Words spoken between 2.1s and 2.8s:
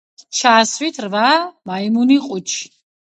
ყუთში.